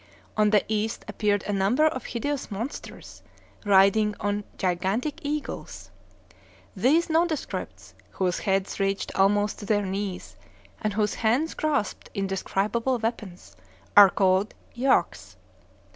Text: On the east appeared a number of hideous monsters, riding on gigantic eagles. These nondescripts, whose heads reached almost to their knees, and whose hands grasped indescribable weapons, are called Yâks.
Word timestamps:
On 0.35 0.49
the 0.49 0.65
east 0.67 1.05
appeared 1.07 1.43
a 1.43 1.53
number 1.53 1.85
of 1.85 2.05
hideous 2.07 2.49
monsters, 2.49 3.21
riding 3.63 4.15
on 4.19 4.45
gigantic 4.57 5.19
eagles. 5.21 5.91
These 6.75 7.07
nondescripts, 7.07 7.93
whose 8.09 8.39
heads 8.39 8.79
reached 8.79 9.13
almost 9.13 9.59
to 9.59 9.67
their 9.67 9.85
knees, 9.85 10.37
and 10.81 10.93
whose 10.93 11.13
hands 11.13 11.53
grasped 11.53 12.09
indescribable 12.15 12.97
weapons, 12.97 13.55
are 13.95 14.09
called 14.09 14.55
Yâks. 14.75 15.35